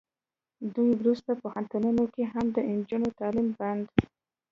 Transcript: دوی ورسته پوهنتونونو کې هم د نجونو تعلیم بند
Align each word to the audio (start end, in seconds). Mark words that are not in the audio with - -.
دوی 0.75 0.91
ورسته 0.99 1.31
پوهنتونونو 1.41 2.03
کې 2.13 2.23
هم 2.33 2.45
د 2.55 2.57
نجونو 2.73 3.09
تعلیم 3.19 3.47
بند 3.59 3.85